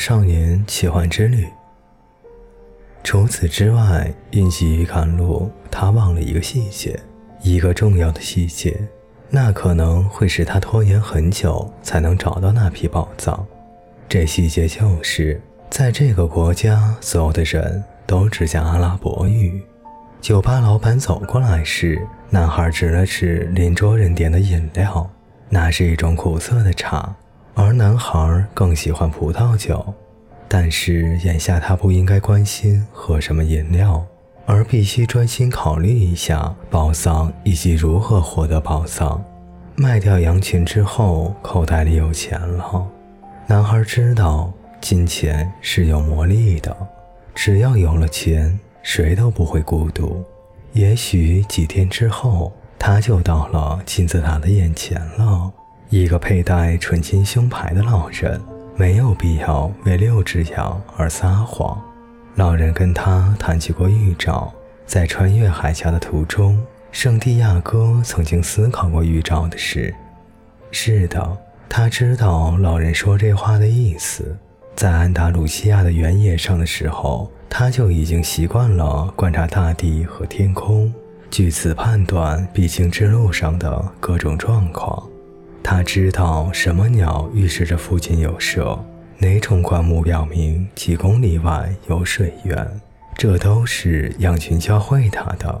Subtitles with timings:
[0.00, 1.46] 少年奇幻之旅。
[3.04, 6.98] 除此之外，运气于赶路，他忘了一个细节，
[7.42, 8.80] 一个重要的细节，
[9.28, 13.46] 那可能会使他拖延很久才能找到那批宝藏。
[14.08, 19.62] 这细节就是，在这个国家，所有的人都只讲阿拉伯语。
[20.18, 25.10] 酒吧老板走过来时，男孩指了指邻桌人点的饮料，
[25.50, 27.14] 那是一种苦涩的茶，
[27.54, 29.94] 而男孩更喜欢葡萄酒。
[30.48, 34.04] 但是眼下他不应该关心喝什么饮料，
[34.46, 39.22] 而必须专心考虑一下宝藏以及如何获得宝藏。
[39.76, 42.84] 卖掉羊群之后，口袋里有钱了。
[43.46, 46.76] 男孩知道金钱是有魔力的，
[47.32, 50.24] 只要有了钱，谁都不会孤独。
[50.72, 55.52] 也许几天之后，他就到了金字塔的眼前了，
[55.90, 58.40] 一个佩戴纯金胸牌的老人。
[58.76, 61.78] 没有必要为六只羊而撒谎。
[62.36, 64.50] 老人跟他谈起过预兆，
[64.86, 66.58] 在穿越海峡的途中，
[66.90, 69.94] 圣地亚哥曾经思考过预兆的事。
[70.70, 71.36] 是的，
[71.68, 74.34] 他知道老人说这话的意思。
[74.74, 80.90] 在安达鲁西亚的原野上的时候，他就已经习惯了观察大地和天空，
[81.30, 85.06] 据此判断必经之路上的各种状况。
[85.62, 88.78] 他知道什么鸟预示着附近有蛇，
[89.18, 92.80] 哪种灌木表明几公里外有水源，
[93.14, 95.60] 这都是羊群教会他的。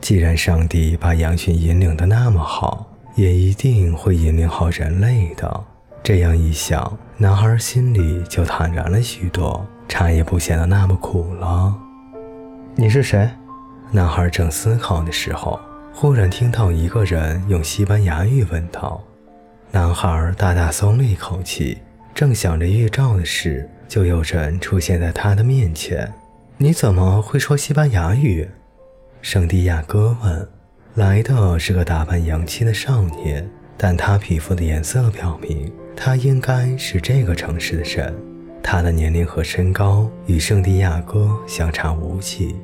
[0.00, 5.64] 既然上帝把羊群引领的那么好，也一定会引领好人类的。
[6.02, 11.74] 这样一想，男孩心里就坦然了许多，茶也不显得那么苦了。
[12.76, 13.28] 你是谁？
[13.90, 15.60] 男孩正思考的时候，
[15.92, 19.02] 忽然听到一个人用西班牙语问道。
[19.72, 21.78] 男孩大大松了一口气，
[22.12, 26.12] 正想着预兆的事，就有人出现在他的面前。
[26.56, 28.48] 你怎么会说西班牙语？
[29.22, 30.48] 圣地亚哥问。
[30.96, 38.12] 来的是个打扮洋气的少年，但他皮肤的颜色表明他应该是这个城市的人。
[38.60, 42.56] 他的年龄和身高与圣地亚哥相差无几。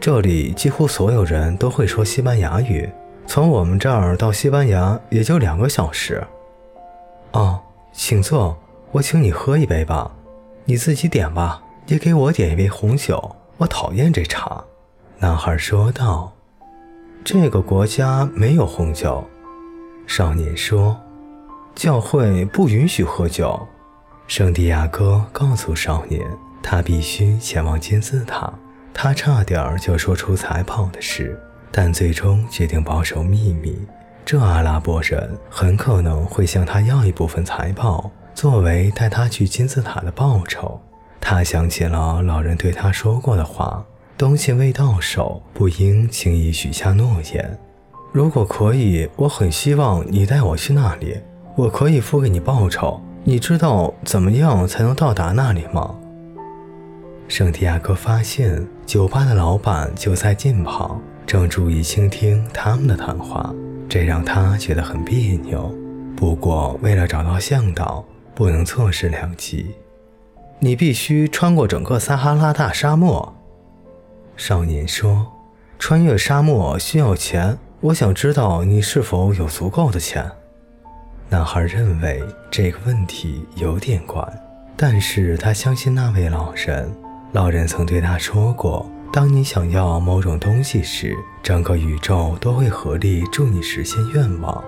[0.00, 2.88] 这里几乎所有人都会说西班牙语。
[3.26, 6.22] 从我们这儿到西班牙也就两个小时。
[7.32, 7.60] 哦，
[7.92, 8.56] 请坐，
[8.92, 10.10] 我请你喝一杯吧。
[10.66, 13.36] 你自己点吧，也给我点一杯红酒。
[13.56, 14.62] 我讨厌这茶。”
[15.18, 16.32] 男孩说道。
[17.24, 19.24] “这个国家没有红酒。”
[20.06, 20.96] 少年说。
[21.74, 23.66] “教会不允许喝酒。”
[24.28, 26.20] 圣地亚哥告诉少年，
[26.62, 28.52] 他必须前往金字塔。
[28.92, 31.38] 他差点就说出财宝的事。
[31.76, 33.76] 但最终决定保守秘密。
[34.24, 40.80] 这阿拉伯人很可能会向他要一部分财宝，作为带他去金字塔的报酬。
[41.20, 43.84] 他想起了老人对他说过的话：
[44.16, 47.58] 东西未到手，不应轻易许下诺言。
[48.12, 51.18] 如果可以，我很希望你带我去那里。
[51.56, 53.00] 我可以付给你报酬。
[53.24, 55.92] 你知道怎么样才能到达那里吗？
[57.26, 61.00] 圣地亚哥发现酒吧的老板就在近旁。
[61.26, 63.52] 正注意倾听他们的谈话，
[63.88, 65.74] 这让他觉得很别扭。
[66.16, 68.04] 不过，为了找到向导，
[68.34, 69.74] 不能错失良机。
[70.60, 73.34] 你必须穿过整个撒哈拉大沙漠。
[74.36, 75.26] 少年说
[75.78, 80.30] ：“穿越沙漠需要钱，我想知道你是否有足够的钱。”
[81.28, 84.22] 男孩认为这个问题有点怪，
[84.76, 86.90] 但是他相信那位老人。
[87.32, 88.88] 老人曾对他说过。
[89.14, 94.64] 当你想要某种东西时，整个宇宙都会合力助你实现愿望。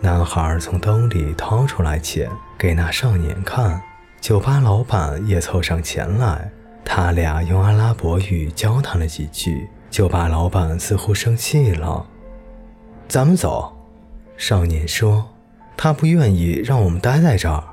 [0.00, 3.82] 男孩从兜里掏出来钱给那少年看，
[4.20, 6.48] 酒吧老板也凑上前来，
[6.84, 9.68] 他俩用阿拉伯语交谈了几句。
[9.90, 12.06] 酒吧老板似乎生气了。
[13.08, 13.76] 咱们走，
[14.36, 15.26] 少年说，
[15.76, 17.64] 他不愿意让我们待在这儿。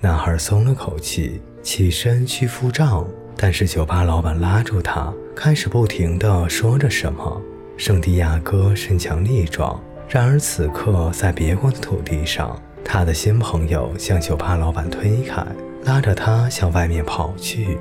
[0.00, 3.06] 男孩松了口气，起身去付账。
[3.36, 7.40] 但是酒吧老板拉住他，开始不停地说着什么。
[7.76, 15.44] 圣地亚哥身强力壮，然而此刻在别国的土地上，他的新朋友向酒吧老板推开，
[15.84, 17.78] 拉着他向外面跑去。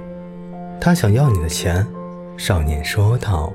[0.80, 1.86] 他想要你的钱，
[2.38, 3.54] 少年说道。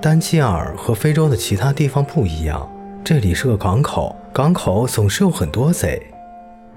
[0.00, 2.68] 丹吉尔和非洲的其他地方不一样，
[3.04, 6.00] 这里是个港口，港口总是有很多贼。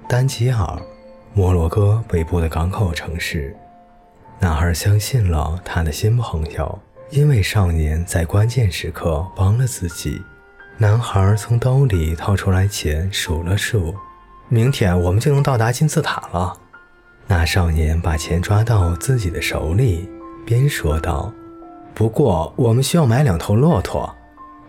[0.08, 0.80] 丹吉尔，
[1.34, 3.56] 摩洛哥北部的港口城市。
[4.42, 6.80] 男孩相信了他的新朋友，
[7.12, 10.20] 因为少年在关键时刻帮了自己。
[10.80, 13.94] 男孩从兜里掏出来钱，数了数
[14.50, 16.58] ：“明天我们就能到达金字塔了。”
[17.28, 20.10] 那少年把钱抓到自己的手里，
[20.44, 21.32] 边说道
[21.94, 24.12] ：“不过我们需要买两头骆驼。”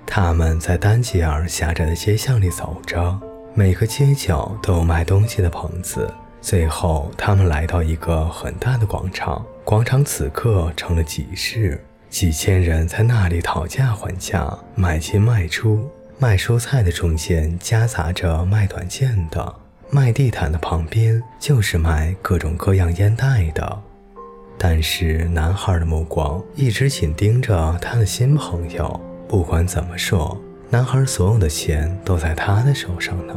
[0.04, 3.18] 他们在丹吉尔狭窄的街巷里走着，
[3.54, 6.12] 每个街角都有卖东西的棚子。
[6.42, 11.80] 最后，他们来到一个很大的广场，广场此刻成了集市，
[12.10, 15.88] 几千人在那里讨价还价，买进卖出。
[16.18, 19.54] 卖蔬菜的中间夹杂着卖短剑的。
[19.88, 23.82] 卖地毯的旁边就是卖各种各样烟袋的，
[24.58, 29.00] 但是男孩的目光一直紧盯着他的新朋友。
[29.28, 30.36] 不管怎么说，
[30.70, 33.34] 男孩所有的钱都在他的手上呢。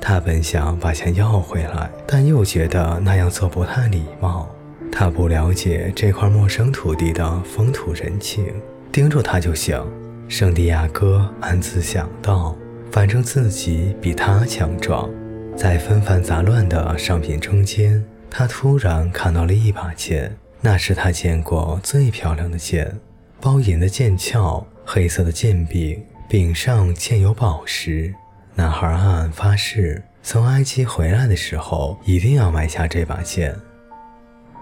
[0.00, 4.48] 他本想把钱要回来，但又觉得那样做不太礼貌。
[4.90, 8.46] 他不了解这块陌生土地的风土人情，
[8.90, 9.80] 盯住他就行。
[10.26, 12.56] 圣地亚哥暗自想到，
[12.90, 15.08] 反正自己比他强壮。
[15.56, 22.98] 在纷繁杂乱的商品中间，他突然看到了一把剑，那是他见过最漂亮的剑，
[23.40, 28.14] 包银的剑鞘，黑色的剑柄，柄上嵌有宝石。
[28.54, 33.56] 男孩暗暗发誓，从埃及回来的时候一定要买下这把剑。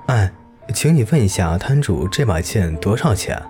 [0.06, 0.30] 哎，
[0.72, 3.40] 请你问一下摊主，这把剑多少钱？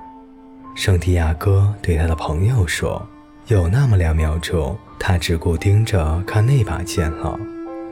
[0.75, 3.06] 圣地亚哥对他的朋友说。
[3.49, 7.41] 有那么两秒钟，他只顾盯着看那把剑了，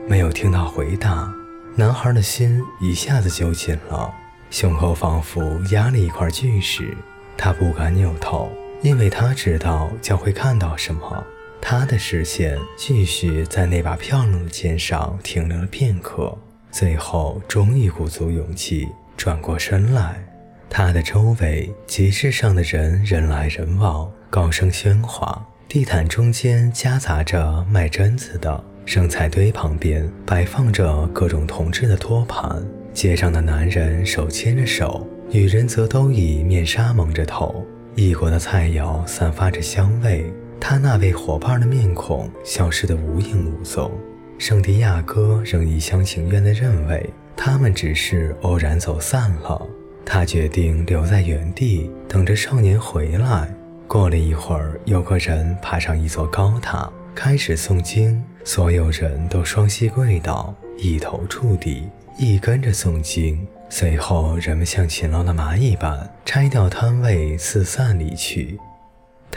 [0.07, 1.33] 没有听到回答。
[1.75, 4.13] 男孩的心一下子就紧了，
[4.51, 6.95] 胸口仿佛压了一块巨石。
[7.35, 8.51] 他不敢扭头，
[8.83, 11.23] 因为他知道将会看到什么。
[11.61, 16.37] 他的视线继续在那把漂亮的剑上停留了片刻，
[16.71, 18.87] 最后终于鼓足勇气
[19.17, 20.23] 转过身来。
[20.69, 24.11] 他的周围集市上的人人来人往。
[24.29, 32.61] 高声喧哗，地毯中间夹杂着卖榛子的，生菜堆旁边摆放着各种铜制的托盘。
[32.93, 37.65] 街上的男人手牵着手，女人则都以面纱蒙着头。
[37.95, 43.91] 异国的菜肴散发着香味，他那位伙伴的面孔消失得无影无踪。
[44.37, 49.61] 圣地亚哥仍一厢情愿地认为他们只是偶然走散了。
[50.05, 53.53] 他决定留在原地，等着少年回来。
[53.87, 58.23] 过了一会儿，有个人爬上一座高塔，开始诵经。
[58.43, 63.45] 所有人都双膝跪倒，一头触地，一跟着诵经。
[63.69, 68.57] 随后，人们像勤劳的蚂蚁般拆掉摊位，四散离去。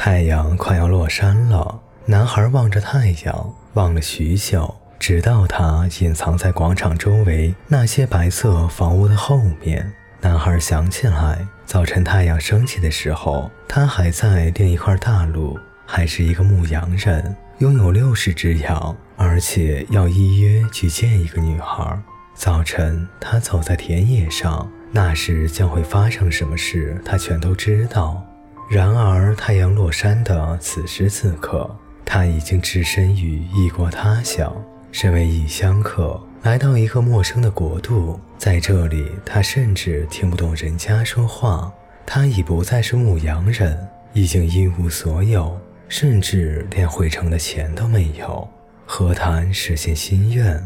[0.02, 9.92] 太阳快要落山了，男孩望着太阳，望了许久，直到他隐藏在广场周围那些白色房屋的后面。
[10.22, 11.46] 男孩想起来。
[11.66, 22.00] 早晨太阳升起的时候，他还在另一块大陆，还是一个牧羊人，拥有六十只羊，而且要依约去见一个女孩。
[22.34, 28.24] 早晨，他走在田野上，那时将会发生什么事，他全都知道。
[28.70, 31.68] 然而，太阳落山的此时此刻，
[32.04, 34.54] 他已经置身于异国他乡，
[34.92, 36.22] 身为异乡客。
[36.44, 41.72] 来到一个陌生的国度，在这里，他甚至听不懂人家说话。
[42.06, 43.76] 他已不再是牧羊人，
[44.12, 48.48] 已经一无所有，甚至连回城的钱都没有。
[48.86, 50.64] 何谈实现心愿？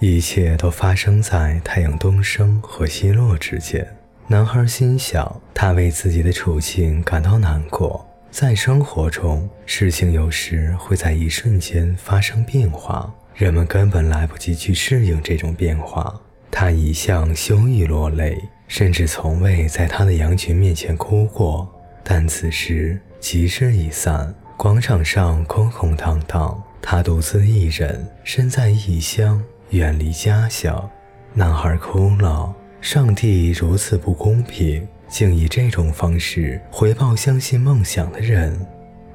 [0.00, 3.86] 一切都发生在太阳东升和西落之间。
[4.28, 8.04] 男孩心想，他为自己的处境感到难过。
[8.28, 13.08] 在生活中，事情有时会在一瞬间发生变化。
[13.36, 16.12] 人们根本来不及去适应这种变化。
[16.50, 21.72] 他一向羞于落泪，甚至从未在他的羊群面前哭过。
[22.02, 29.40] 但此时集市已散，广场上空空荡荡，他独自一人，身在异乡，
[29.70, 30.90] 远离家乡。
[31.32, 32.52] 男孩哭了。
[32.86, 38.56] 上帝如此不公平，竟以这种方式回报相信梦想的人。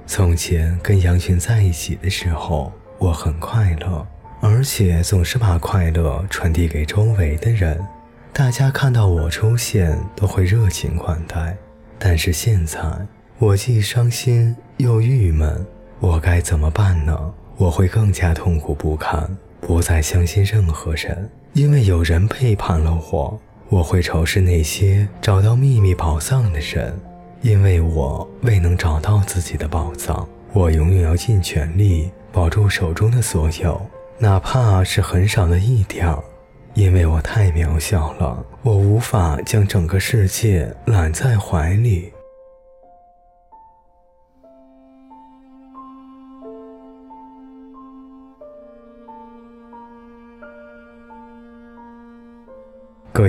[0.05, 2.69] 从前跟羊群在一起的时候。
[2.99, 4.05] 我很快乐，
[4.41, 7.79] 而且总是把快乐传递给周围的人。
[8.33, 11.55] 大家看到我出现都会热情款待。
[11.97, 12.77] 但是现在，
[13.39, 15.65] 我既伤心又郁闷，
[16.01, 17.33] 我该怎么办呢？
[17.55, 23.41] 我会更加痛苦不堪，不再相信任何人，因为有人背叛了我。
[23.71, 26.93] 我会仇视那些找到秘密宝藏的人，
[27.41, 30.27] 因为我未能找到自己的宝藏。
[30.51, 32.11] 我永远要尽全力。
[32.33, 33.81] 保住手中的所有，
[34.17, 36.13] 哪怕是很少的一点，
[36.73, 42.11] 因为我太渺小了，我无法将整个世界揽在怀里。